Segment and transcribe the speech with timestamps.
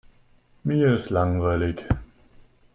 [0.63, 1.85] Mir ist langweilig.